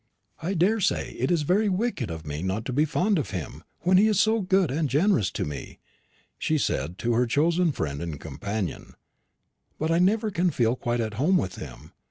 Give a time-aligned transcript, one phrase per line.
[0.41, 3.97] "I daresay it is very wicked of me not to be fond of him, when
[3.97, 5.77] he is so good and generous to me,"
[6.39, 8.93] she said to her chosen friend and companion;
[9.77, 11.91] "but I never can feel quite at home with him.